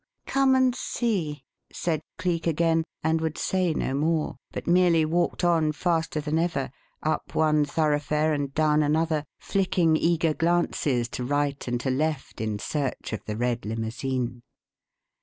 [0.25, 5.71] "Come and see," said Cleek again, and would say no more, but merely walked on
[5.73, 6.71] faster than ever
[7.03, 12.57] up one thoroughfare and down another flicking eager glances to right and to left in
[12.57, 14.41] search of the red limousine.